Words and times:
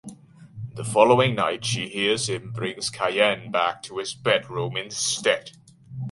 The 0.73 0.83
following 0.83 1.35
night 1.35 1.63
she 1.63 1.87
hears 1.87 2.27
him 2.27 2.53
bring 2.53 2.79
Cayenne 2.91 3.51
back 3.51 3.83
to 3.83 3.99
his 3.99 4.15
bedroom 4.15 4.75
instead. 4.75 5.51